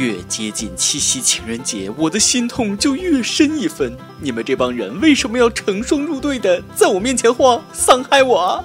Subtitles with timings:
[0.00, 3.94] 越接近七夕情人节，我的心痛就越深一分。
[4.18, 8.64] 你们这帮人为什么要成双入对的在我面前晃，伤害我？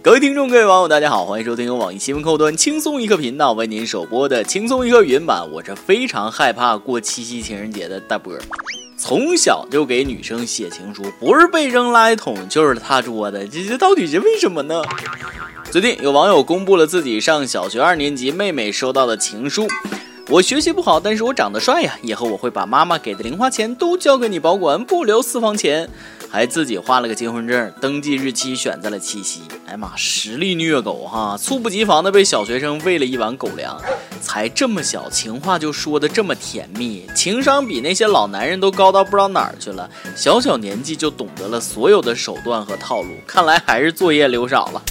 [0.00, 5.46] 各位听众，各位网友，大家好，欢迎收听由网易新闻客户端轻松一刻频道为您首播的轻松一刻语音版。
[5.52, 8.32] 我是非常害怕过七夕情人节的大波，
[8.96, 14.82] 从小就给女生写情书，不是被扔垃圾桶，就是他桌的，这这到底是为什么呢？
[15.70, 19.68] 最近有网友公布了自己上小学二年级妹妹收到的情书。
[20.28, 21.98] 我学习不好，但是我长得帅呀！
[22.00, 25.88] 以后我会把妈妈给的零花钱都交给你保管，不留私房钱。
[26.30, 29.42] 还自己画了个结婚证，登记日期选在了七夕。
[29.66, 31.36] 哎妈，实力虐狗哈！
[31.36, 33.78] 猝不及防的被小学生喂了一碗狗粮。
[34.22, 39.90] 才这么小，情话就说的这么甜蜜，情商比那些老男人都高到不知道哪儿去了。
[40.16, 44.82] 小小年纪就懂得了所有的手段和套路，看来还是作业留少了。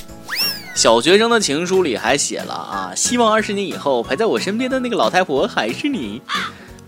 [0.74, 6.22] 小学生的情书里还写了啊，希望二十年以后陪在我身边的那个老太婆还是你。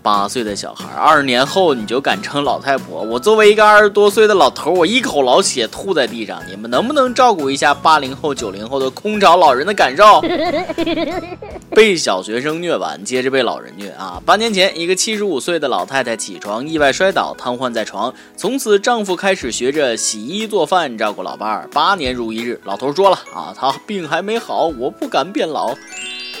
[0.02, 3.00] 八岁的小孩，二十年后你就敢称老太婆？
[3.02, 6.42] 我作为一个二十多岁的老头，我一口老血吐在地上。
[6.46, 10.20] 你们能不能照顾一下八零后、九零后的空巢老人的感受？
[11.70, 14.22] 被小学生虐完，接着被老人虐啊！
[14.24, 21.68] 八年前，一个七十五岁的老太太起床意外摔倒，瘫痪在床，从此丈夫开始学着洗衣做饭，照顾老伴儿。
[21.72, 25.74] 八年如一日，老头说了啊，他病还没好，我不敢变老。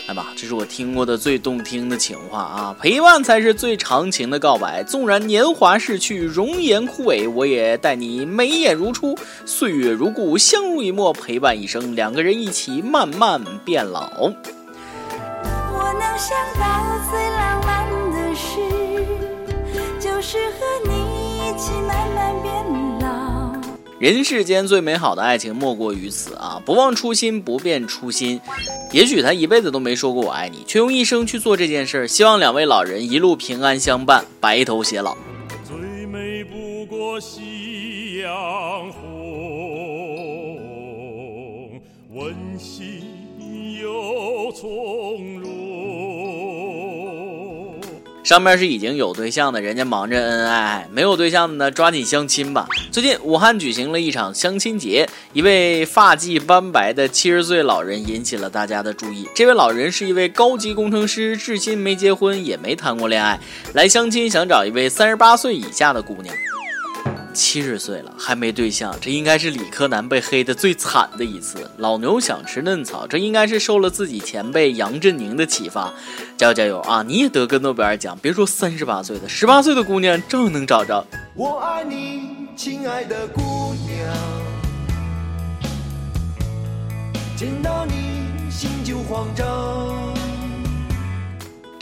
[0.06, 2.76] 哎妈，这是我听过的最动听的情话啊！
[2.78, 4.84] 陪伴才是最长情的告白。
[4.84, 14.30] 纵然年华逝去，容颜枯萎，我也待你眉眼如初，岁月如故，相濡以沫，陪伴一生，两个人一起慢慢变老。
[16.16, 16.62] 想到
[17.10, 18.60] 最浪漫的事，
[19.98, 20.92] 就是和你
[21.38, 22.54] 一起慢慢变
[23.00, 23.52] 老。
[23.98, 26.62] 人世间最美好的爱情莫过于此啊！
[26.64, 28.40] 不忘初心，不变初心。
[28.92, 32.06] 也许他一辈子都没说过我爱你，却用一生去做这件事。
[32.06, 35.16] 希望两位老人一路平安相伴，白头偕老。
[35.64, 35.76] 最
[36.06, 39.00] 美不过夕阳红，
[42.12, 43.02] 温馨
[43.80, 45.53] 又从容。
[48.24, 52.66] 上面是已经有对象的，人家忙着恩恩爱爱；没有对象的呢，抓紧相亲吧。
[52.90, 59.28] 最近武汉举行了一场相亲节，一位发髻斑白的七十岁老人引起了大家的注意。
[59.34, 63.38] 这位老人是一位高级工程师，至今没结婚，也没谈过恋爱，
[63.74, 66.34] 来相亲想找一位三十八岁以下的姑娘。
[67.34, 71.70] 七十岁了还没对象，这应该是理科男被黑的最惨的一次。
[71.78, 75.92] 老牛想吃嫩草，这应该是受了自己前辈杨振宁的启发。
[76.36, 77.02] 加油加油啊！
[77.02, 81.04] 你也得个诺贝尔奖，别说三十八岁的，十八岁的姑娘照样能找着。
[81.34, 83.98] 我爱你，亲爱的姑娘，
[87.36, 89.73] 见到你心就慌张。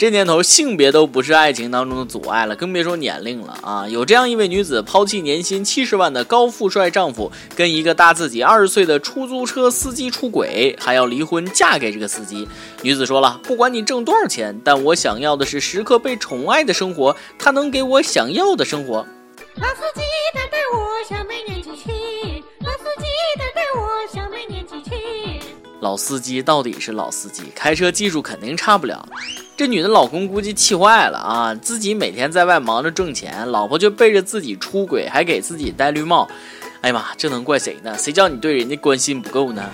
[0.03, 3.87] 这年头，性别都不是爱情当中的阻碍了，更别说年龄了啊！
[3.87, 12.45] 有这样一位女子，抛弃年薪七十万的高富帅丈夫，跟一个大自己二十岁的出租车司机出轨，还要离婚嫁给这个司机。
[12.81, 17.15] 女子说了：“不管你挣多少钱，但我想要的是时刻被宠爱的生活。
[17.39, 19.07] 他能给我想要的生活。”
[19.55, 20.01] 老司机
[20.33, 23.05] 他对我小美年纪轻，老司机
[23.37, 24.22] 他对我小。
[25.83, 29.05] 老司机到底是老司机，开车技术肯定差不了。
[29.57, 31.53] 这女的老公估计气坏了啊！
[31.55, 36.27] 自己每天在外忙着挣钱，老婆却背着自己出轨，还给自己戴绿帽。
[36.79, 37.95] 哎呀妈，这能怪谁呢？
[37.97, 39.69] 谁叫你对人家关心不够呢？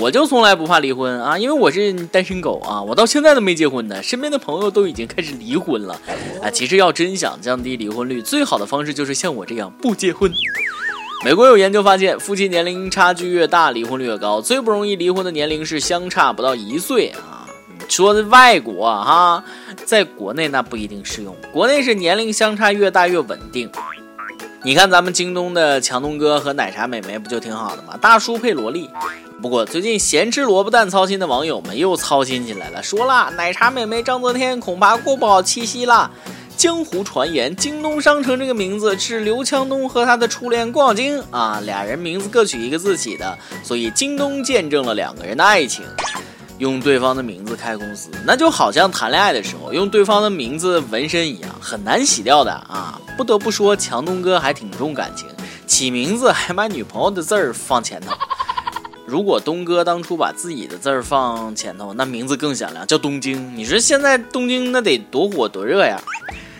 [0.00, 4.02] 我就从来不怕离婚啊，因为我是单身狗啊，我到现在都没结婚呢。
[4.02, 6.00] 身边的朋友都已经开始离婚了
[6.42, 6.48] 啊。
[6.50, 10.32] 其实要真想降低离婚率，最好的方式就是像我这样不结婚。
[11.22, 14.40] 美国有研究发现，夫妻年龄差距越大，离婚率越高。
[14.40, 17.46] 最不容易离婚的年龄是相差不到一岁啊。
[17.86, 19.44] 说的外国哈，
[19.84, 21.36] 在国内那不一定适用。
[21.52, 23.70] 国内是年龄相差越大越稳定。
[24.62, 27.98] 你看咱们京东的强东哥和奶茶美眉不就挺好的吗？
[28.00, 28.88] 大叔配萝莉。
[29.40, 36.10] 不过最近咸吃萝卜淡操心的网友们又操心起来了，说了奶茶妹妹张泽天恐怕过不好七夕了。
[36.58, 45.82] 江湖传言，京东商城这个名字是刘强东和他的初恋郭晶啊，俩人名字各取一个字起的，所以京东见证了两个人的爱情。
[46.58, 53.00] 用对方的名字开公司，那就好像谈恋爱的时候用对方的名字纹身一样，很难洗掉的啊。
[53.16, 55.26] 不得不说，强东哥还挺重感情，
[55.66, 58.12] 起名字还把女朋友的字儿放前头。
[59.10, 63.56] 如果东哥当初把自己的字儿放前头，那名字更响亮，叫东京。
[63.56, 66.00] 你说现在东京那得多火多热呀！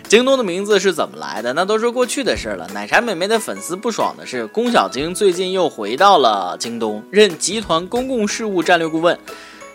[0.09, 1.53] 京东的名字是怎么来的？
[1.53, 2.67] 那都是过去的事了。
[2.73, 9.17] 奶茶妹妹的粉丝不爽的是，龚小京最近又回到了京东，任集团公共事务战略顾问。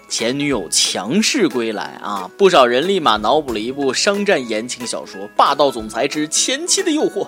[0.08, 2.30] 前女友强势归来啊！
[2.38, 7.24] 不少人立马脑补了一部商战言情小说《霸道总裁之前妻的诱惑》。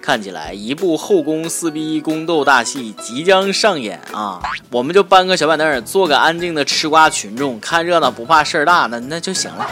[0.00, 4.40] 看起来一部后宫撕逼宫斗大戏即将上演啊！
[4.70, 9.66] 我们就搬个小板凳，做个安静的吃瓜群众，看热闹不怕事儿大，那那就行了。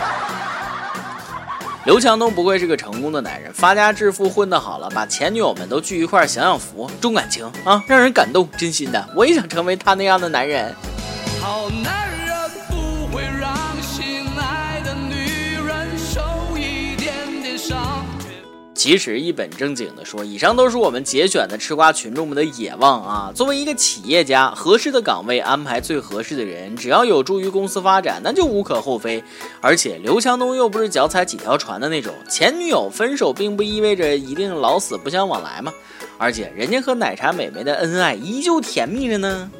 [1.86, 10.74] 刘强东不愧是个成功的男人，发家致富混得好了，把前女友们都聚一块享享福，重感情啊，让人感动，真心的，我也想成为他那样的男人。
[11.40, 12.05] 好男
[18.76, 23.32] 其实一本正经的说，以上都是我们节选的吃瓜群众们的野望啊。
[23.34, 29.24] 作为一个企业家，合适的岗位安排最合适的人，只要有助于公司发展，那就无可厚非。
[29.62, 35.72] 而且刘强东又不是脚踩几条船的那种，前女友分手并不意味着一定老死不相往来嘛。
[36.18, 39.50] 而且人家和奶茶美眉的恩爱依旧甜蜜着呢。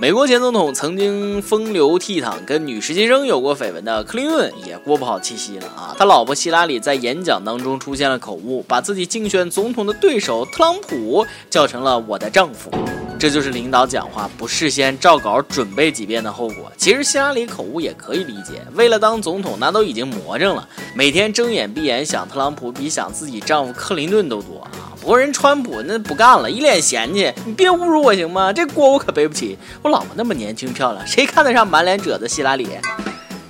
[0.00, 5.92] 美国前总统曾经风流倜傥，跟女实习生有过绯闻的克林顿也过不好七夕了啊！
[5.98, 12.70] 他老婆希拉里在演讲当中出现了口误，把自己竞选总统的对手特朗普叫成了“我的丈夫”，
[13.18, 16.70] 这就是领导讲话不事先照稿准备几遍的后果。
[16.76, 24.87] 其实希拉里口误也可以理解，为了当总统，那都已经魔怔了，每天睁眼闭眼想特朗普，比想自己丈夫克林顿都多啊！
[25.02, 28.52] 国人川普那不干了，一脸嫌弃，你别侮辱我行吗？
[28.52, 29.56] 这锅我可背不起。
[29.82, 32.68] 我老婆那么年轻漂亮，谁看得上满脸褶子希拉里？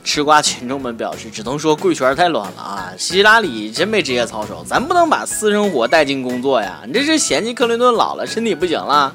[0.04, 2.92] 吃瓜群众们表示，只能说贵圈太乱了啊！
[2.96, 6.80] 希拉里真没职业操守，咱不能把私生活带进工作呀！
[6.86, 9.12] 你这是嫌弃克林顿老了，身体不行了？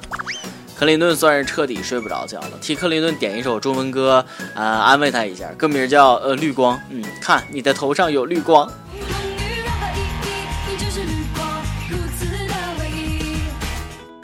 [0.75, 6.79] 克林顿算是彻底睡不着觉了，替克林顿点一首中文歌，呃，安慰他一下，歌名叫呃绿光。
[6.89, 8.69] 嗯，看你的头上有绿光。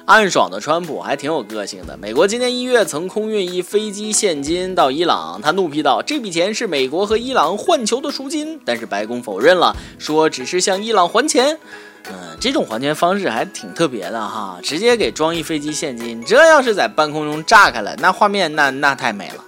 [0.09, 1.95] 暗爽的川普还挺有个性的。
[1.95, 11.59] 美国今年一月曾空运一飞机现金到伊朗，他怒批道：“这笔钱是美国和伊朗换球的赎金。”但是白宫否认了，说只是向伊朗还钱。
[12.07, 19.45] 嗯，这种还钱方式还挺特别的哈，直接给装一飞机现金，这要是在半空中炸开了，那画面那那太美了。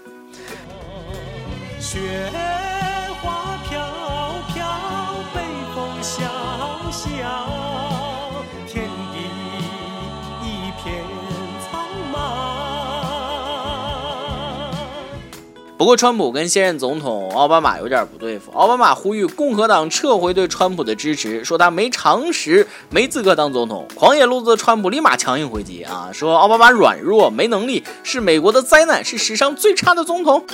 [15.81, 18.51] 不过，川普跟现任总统奥巴马有点不对付。
[18.51, 23.87] 奥巴马呼吁共和党撤回对川普的支持，说他没常识，没资格当总统。
[23.95, 30.45] 狂野路子的川普立马强硬回击啊，说奥巴马软弱没能力，是美国的灾难，是史上最差的总统。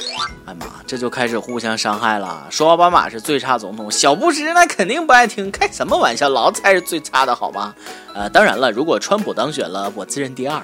[0.46, 2.48] 哎妈，这就开始互相伤害了。
[2.50, 7.76] 说奥巴马是最差总统，小布什那肯定不爱听，开什么玩笑，老子才是最差的好吗？
[8.16, 10.62] 呃，当然了，如果川普当选了，我自认第二。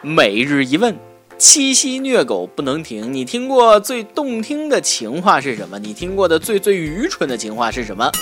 [0.00, 0.96] 每日一问。
[1.40, 5.78] 七夕虐狗不能停，你听过最动听的情话是什么？
[5.78, 8.12] 你听过的最最愚蠢的情话是什么？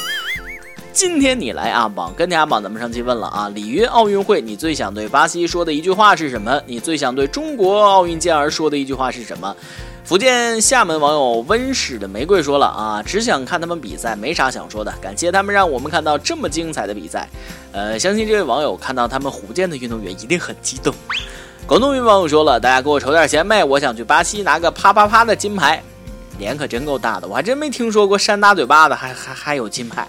[0.93, 6.62] 今天你来阿榜，跟天阿榜，咱们上期问了啊，里约奥运会你最想对巴西说的一句话是什么？
[6.65, 9.53] 你最想对中国奥运健儿说的一句话是什么？
[10.05, 17.29] 福建厦门网友温室的玫瑰说了啊，只想看他们比赛，没啥想说的，感谢他们让我们看到这么精彩的比赛。
[17.73, 20.95] 呃，相信这位网友看到他们福建的运动员一定很激动。
[21.68, 25.82] 广东云网友说了：“大家给我筹点钱呗，我想去巴西拿个啪啪啪的金牌。”
[26.40, 30.08] 脸可真够大的，我还真没听说过扇大嘴巴子还还还有金牌。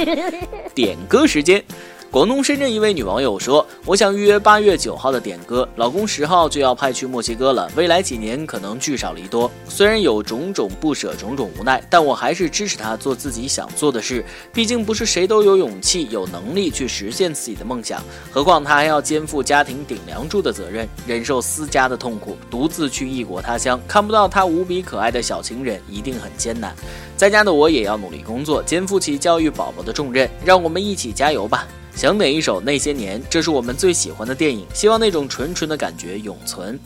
[0.74, 1.62] 点歌时间。
[2.10, 9.50] 广东深圳一位女网友说：“我想预约八月九号的点歌，老公十号就要派去墨西哥了，未来几年可能聚少离多。
[9.68, 14.24] 虽然有种种不舍，种种无奈，但我还是支持他做自己想做的事。
[14.54, 26.74] 毕竟不是谁都有勇气、有能力去实现自己的梦想，何况他还要肩负家庭顶梁柱的责任，忍受私家的痛苦，独自去异国他乡，看不到他无比可爱的小情人，一定很艰难。
[27.18, 30.26] 在家的我也要努力工作，肩负起教育宝宝的重任。
[30.42, 36.78] 让我们一起加油吧！”想点一首《那些年》，这是我们最喜欢的电影，希望那种纯纯的感觉永存。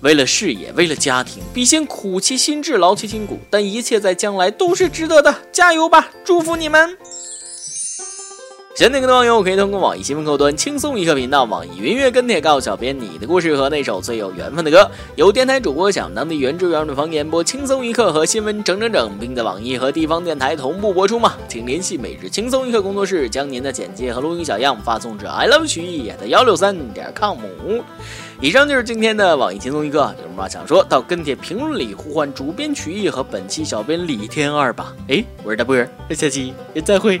[0.00, 5.42] 为了事业，为了家庭，必先苦其心志，劳其筋骨，但一切在将来都是值得的。
[5.52, 6.96] 加油吧，祝福你们！
[8.80, 14.90] 想听更多网友可以通过网易新闻客户端轻松一刻频道、网易云音乐跟帖告诉小编你的故事和那首最有缘分的歌。
[15.16, 21.34] 有电台主播想当地原汁原味的方言播轻松一刻和新闻整整整，并在网易和地方电台同步播出吗？
[21.46, 27.36] 请联系每日轻松一刻工作室，将您的简介和录音小样发送至 i love 曲艺的幺六三点 com。
[28.40, 34.94] 以上就是今天的网易轻松一刻，有什么话想说到跟帖评论里呼唤主编曲艺和本期小编李天二吧。
[35.08, 37.20] 哎，我是大波儿，下期再会。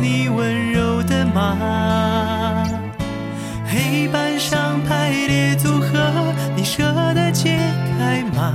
[0.00, 2.64] 你温柔的马，
[3.66, 6.82] 黑板上排列组合，你舍
[7.14, 7.58] 得解
[7.98, 8.52] 开吗？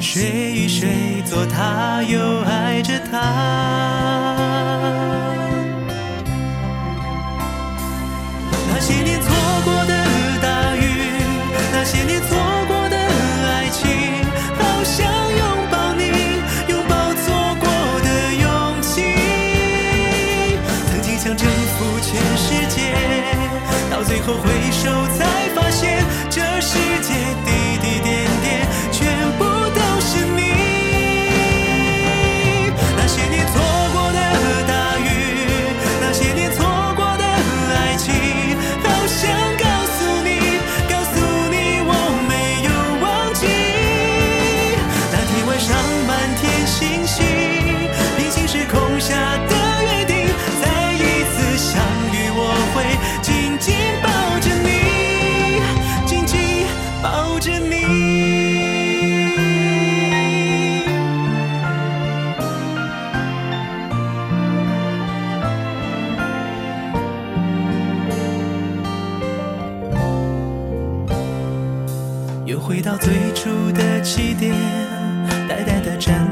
[0.00, 3.18] 谁与谁做他，又爱着他？
[8.72, 9.28] 那些年错
[9.64, 10.04] 过的
[10.40, 10.80] 大雨，
[11.72, 12.36] 那些年错
[46.80, 47.26] 星星，
[48.16, 49.36] 平行时空下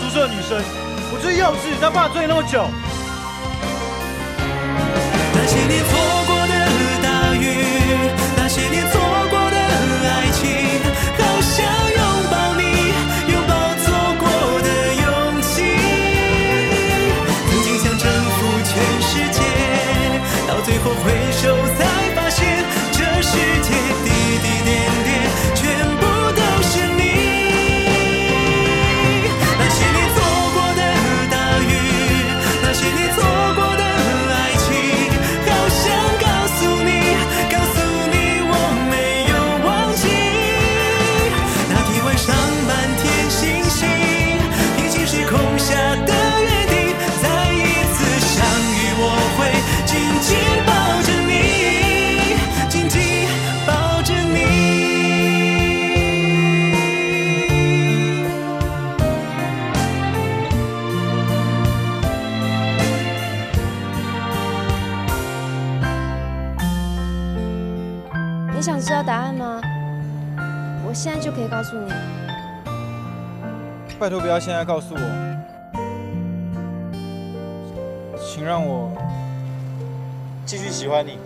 [0.00, 0.58] 宿舍女生
[1.12, 2.64] 我最幼稚她爸追你那么久。
[68.70, 69.60] 想知道答案吗？
[70.86, 71.92] 我现在就可以告诉你。
[73.98, 75.00] 拜托不要现在告诉我，
[78.16, 78.92] 请让我
[80.46, 81.18] 继续喜欢你。